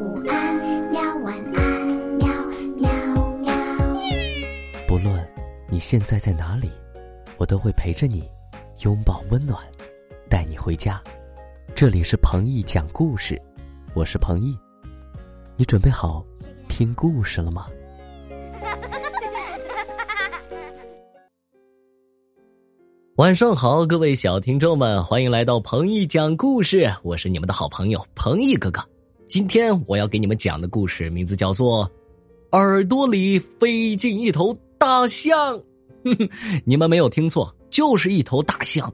[0.00, 0.56] 午安，
[0.90, 1.86] 喵晚安，
[2.16, 2.26] 喵
[2.78, 2.90] 喵
[3.36, 3.52] 喵。
[4.88, 5.14] 不论
[5.68, 6.70] 你现在在哪里，
[7.36, 8.26] 我都会陪着你，
[8.82, 9.62] 拥抱温暖，
[10.26, 10.98] 带你回家。
[11.74, 13.38] 这里是彭毅讲故事，
[13.92, 14.58] 我是彭毅，
[15.54, 16.24] 你准备好
[16.66, 17.66] 听故事了吗？
[23.16, 28.82] 晚上好，各位小听众们，欢迎来到彭毅讲故事，我是你们的好朋友彭毅哥哥。
[29.30, 31.86] 今天我要给你们讲的故事名字叫做
[32.58, 35.56] 《耳朵里飞进一头大象》。
[36.66, 38.92] 你们没有听错，就是一头大象，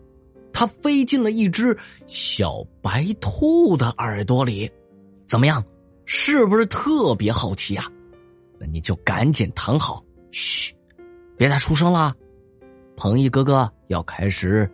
[0.52, 1.74] 它飞进了一只
[2.06, 4.70] 小白兔的耳朵里。
[5.26, 5.64] 怎么样？
[6.04, 7.90] 是不是特别好奇啊？
[8.60, 10.74] 那你就赶紧躺好，嘘，
[11.38, 12.14] 别再出声了。
[12.94, 14.70] 彭毅哥哥要开始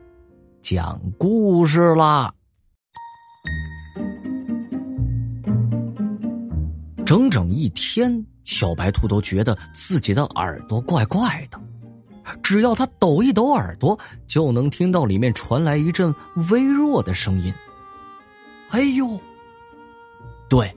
[0.61, 2.35] 讲故事啦！
[7.13, 11.61] 整整一天，小白兔都觉得自己的耳朵怪怪的。
[12.43, 16.15] 只要它抖一抖耳朵，就能听到里面传来一阵
[16.49, 17.53] 微弱的声音。
[18.73, 19.21] “哎呦！”
[20.49, 20.75] 对，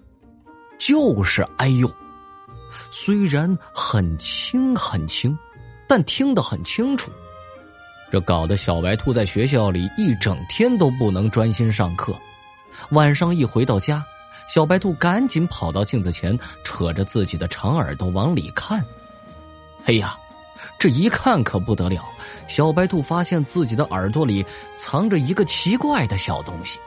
[0.77, 1.89] 就是“哎呦”。
[2.92, 5.39] 虽然很轻很轻，
[5.88, 7.09] 但听得很清楚。
[8.11, 12.14] 这搞得小白兔在学校里一整天都不能专心上课。
[12.89, 14.05] 晚上一回到家，
[14.47, 18.83] 小白兔赶紧跑到镜子前，扯着自己的长耳朵往里看。
[19.85, 20.17] 哎呀，
[20.77, 22.03] 这一看可不得了！
[22.47, 24.45] 小白兔发现自己的耳朵里
[24.77, 26.79] 藏着一个奇怪的小东西。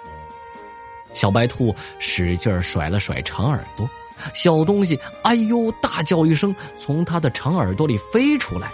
[1.14, 3.88] 小白兔使劲甩了甩长耳朵，
[4.34, 8.70] 小东西“哎呦”大叫一声，从它的长耳朵里飞出来，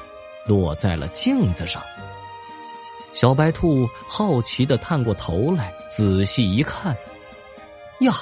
[0.47, 1.83] 落在了镜子上。
[3.13, 6.95] 小白兔好奇的探过头来，仔细一看，
[8.01, 8.13] 呀，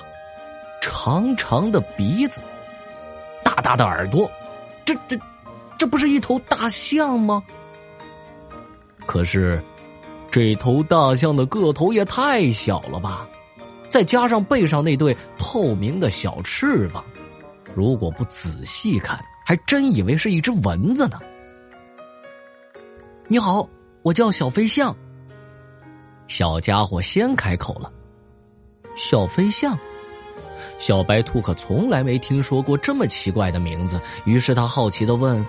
[0.83, 2.41] 长长的鼻子，
[3.44, 4.28] 大大的耳朵，
[4.84, 5.16] 这这，
[5.78, 7.41] 这不是一头大象吗？
[9.06, 9.62] 可是，
[10.28, 13.28] 这头大象的个头也太小了吧！
[13.88, 17.04] 再加上背上那对透明的小翅膀，
[17.76, 21.20] 如果不仔细看，还真以为是一只蚊子呢。
[23.28, 23.69] 你好。
[24.03, 24.93] 我叫小飞象。
[26.26, 27.88] 小家伙先开口了
[28.99, 29.78] ：“小飞象。”
[30.82, 35.47] 小白兔可从来没听说过这么奇怪的名字，于是他好奇的问：“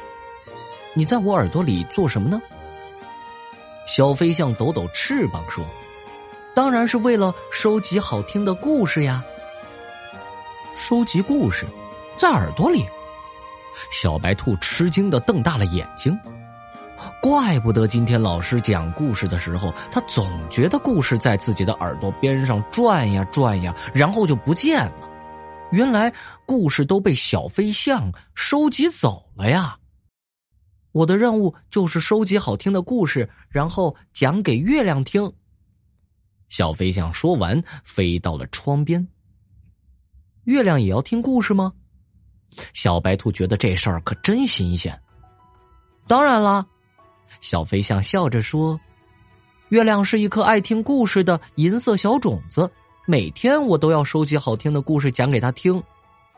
[0.93, 2.39] 你在我耳朵里做什么呢？”
[3.87, 5.65] 小飞象抖抖翅膀说
[6.53, 9.23] ：“当然是为了收集好听的故事呀。”
[10.77, 11.65] 收集故事，
[12.15, 12.85] 在耳朵里？
[13.89, 16.15] 小白兔吃惊的瞪大了眼睛。
[17.19, 25.09] 怪不得今天老师讲故事的时候，他总觉得故事在自己的耳朵边上转呀转呀，然后就不见了。
[25.73, 26.13] 原来
[26.45, 29.75] 故事都被小飞象收集走了呀！
[30.91, 35.33] 我的任务就是收集好听的故事，然后讲给月亮听。
[36.47, 39.07] 小飞象说完，飞到了窗边。
[40.43, 41.73] 月亮也要听故事吗？
[42.73, 45.01] 小白兔觉得这事儿可真新鲜。
[46.07, 46.63] 当然啦。
[47.41, 48.79] 小飞象笑着说
[49.69, 52.71] ：“月亮是一颗爱听故事的银色小种子，
[53.05, 55.81] 每天我都要收集好听的故事讲给他听。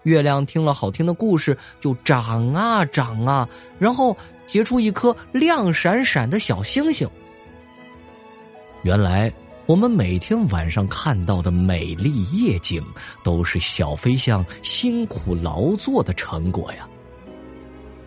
[0.02, 4.18] 月亮听了好听的故事，就长啊长啊，然后
[4.48, 7.08] 结出一颗亮闪闪的小星星。
[8.82, 9.32] 原来，
[9.68, 12.84] 我们每天晚上看到的美丽夜景，
[13.24, 16.88] 都是小飞象辛苦劳作的成果呀。”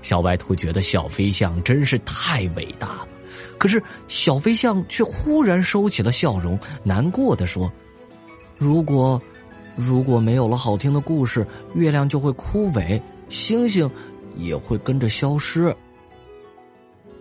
[0.03, 3.09] 小白兔觉得小飞象真是太伟大了，
[3.57, 7.71] 可是小飞象却忽然收起了笑容，难过的说
[8.59, 9.21] ：“如果
[9.77, 13.89] 如果没有了好听的故事，月亮就会枯萎，星星
[14.37, 15.75] 也会跟着消失。”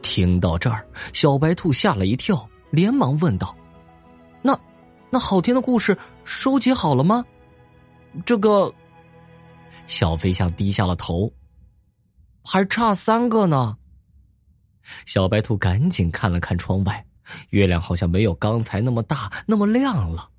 [0.02, 3.56] 听到这儿，小白兔吓了一跳，连忙问道
[4.42, 4.58] ：“那
[5.10, 7.24] 那好听的故事收集好了吗？”
[8.26, 8.74] 这个
[9.86, 11.32] 小飞象低下了头。
[12.44, 13.78] 还差三个呢。
[15.06, 17.06] 小白兔赶紧看了看窗外，
[17.50, 20.30] 月亮好像没有刚才那么大，那么亮了。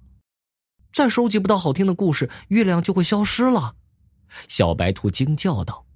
[0.99, 3.73] 再收集不到好听的故事，月亮就会消失了。
[4.49, 5.87] 小白兔惊叫道：“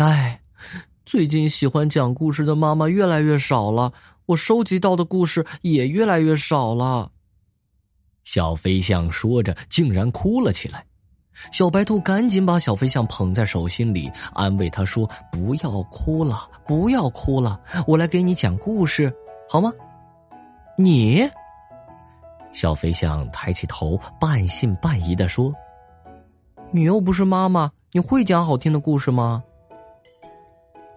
[0.00, 0.40] 哎，
[1.04, 3.92] 最近喜欢讲故事的妈妈越来越少了，
[4.24, 7.12] 我收集到的故事也越来越少了。”
[8.24, 10.82] 小飞象说着，竟然哭了起来。
[11.52, 19.14] 小白兔赶紧把小飞象捧在手心里，安慰他说：“不要哭了，不要哭了，我来给你讲故事，
[19.46, 19.70] 好吗？”
[20.78, 21.28] 你，
[22.52, 25.52] 小飞象抬起头，半信半疑的说
[26.72, 29.42] ：“你又不是妈妈，你会讲好听的故事吗？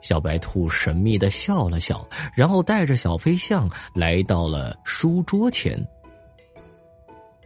[0.01, 2.05] 小白兔神秘的笑了笑，
[2.35, 5.79] 然后带着小飞象来到了书桌前。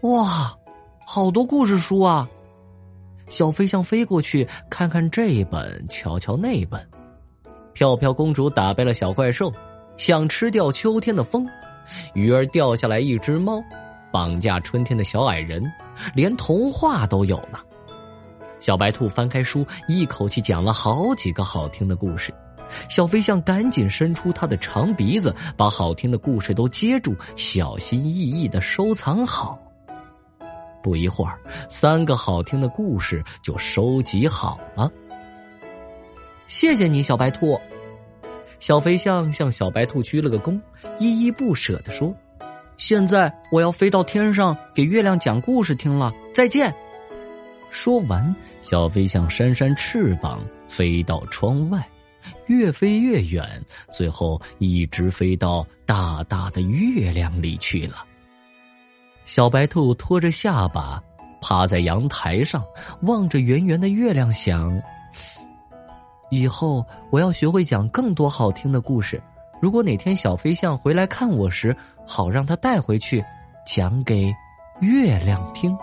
[0.02, 0.58] 哇，
[1.06, 2.28] 好多故事书啊！
[3.28, 6.84] 小飞象飞过去，看看这本，瞧瞧那本。
[7.74, 9.54] 飘飘公主打败了小怪兽，
[9.98, 11.48] 想吃掉秋天的风，
[12.16, 13.62] 鱼儿掉下来一只猫，
[14.18, 15.62] 绑架春天的小矮人，
[16.16, 17.60] 连童话都有呢。
[18.60, 22.34] 小白兔翻开书，一口气讲了好几个好听的故事。
[22.90, 29.56] 小飞象赶紧伸出它的长鼻子，把好听的故事都接住，小心翼翼的收藏好。
[30.82, 31.40] 不一会儿，
[31.70, 34.92] 三个好听的故事就收集好了。
[36.48, 37.56] 谢谢你，小白兔。
[38.58, 40.60] 小飞象向小白兔鞠了个躬，
[40.98, 42.12] 依依不舍的说
[42.78, 46.74] ：“现在我要飞到天上给月亮讲故事听了，再见。”
[47.70, 50.40] 说完，小飞象扇扇翅膀，
[50.70, 51.86] 飞到窗外。
[52.48, 53.46] 越飞越远，
[53.92, 58.06] 最后一直飞到大大的月亮里去了。
[59.26, 61.02] 小白兔拖着下巴，
[61.42, 62.64] 趴在阳台上，
[63.02, 64.82] 望着圆圆的月亮，想：
[66.30, 69.22] 以后我要学会讲更多好听的故事。
[69.60, 71.76] 如果哪天小飞象回来看我时，
[72.06, 73.24] 好让他带回去，
[73.66, 74.32] 讲给
[74.82, 75.76] 月亮听。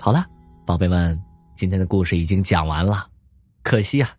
[0.00, 0.26] 好了，
[0.66, 1.20] 宝贝们。
[1.54, 3.06] 今天的故事已经讲完了，
[3.62, 4.10] 可惜啊，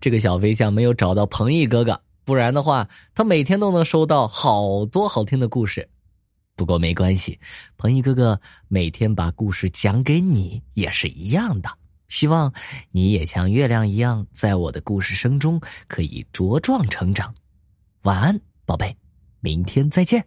[0.00, 5.86] 这个小飞象没有找到彭毅哥哥，不然的话，他每天都能收到好多好听的故事。
[6.56, 7.38] 不过没关系，
[7.76, 11.68] 彭毅哥哥每天把故事讲给你也是一样的。
[12.08, 12.52] 希望
[12.90, 17.34] 你也像月亮一样，在我的故事声中可以茁壮成长。
[18.02, 18.96] 晚安，宝贝，
[19.40, 20.26] 明天再见。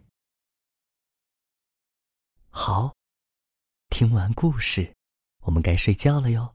[2.50, 2.94] 好，
[3.90, 4.94] 听完故事。
[5.40, 6.54] 我们该睡觉了哟。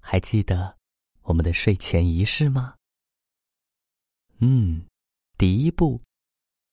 [0.00, 0.76] 还记得
[1.22, 2.74] 我们的睡前仪式吗？
[4.38, 4.84] 嗯，
[5.38, 6.02] 第一步，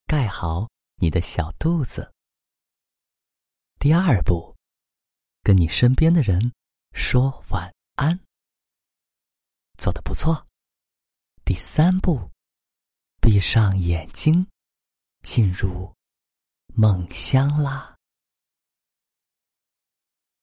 [0.07, 2.11] 盖好你的小肚子。
[3.77, 4.55] 第二步，
[5.43, 6.51] 跟你身边的人
[6.99, 8.19] 说晚安。
[9.77, 10.45] 做得不错。
[11.45, 12.29] 第三步，
[13.21, 14.45] 闭上眼睛，
[15.21, 15.93] 进入
[16.73, 17.95] 梦乡啦。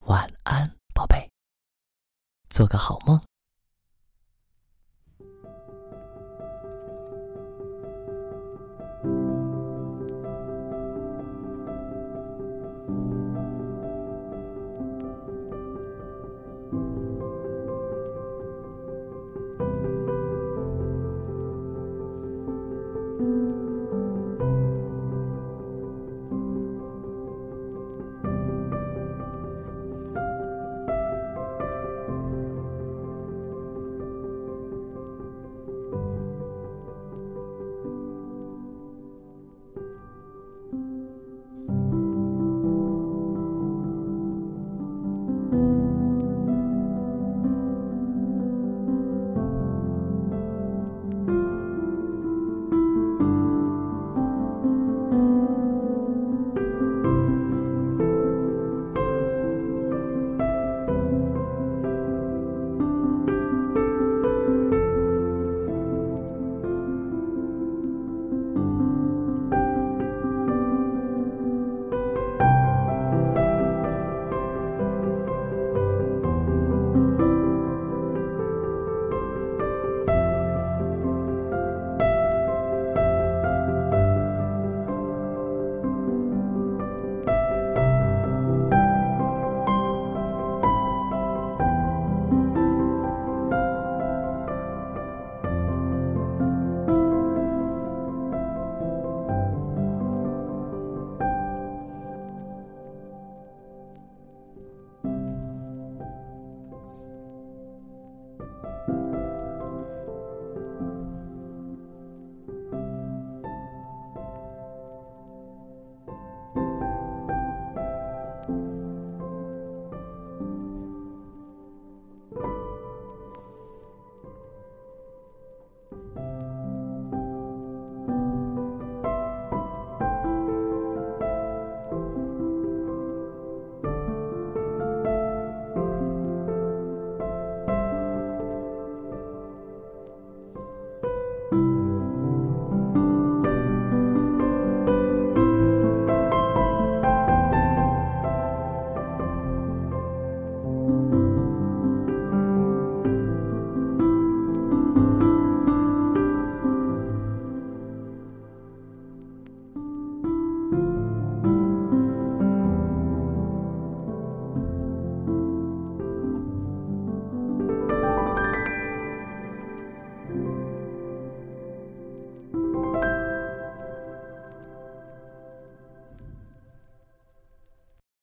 [0.06, 1.28] 晚安，宝贝，
[2.48, 3.20] 做个好梦。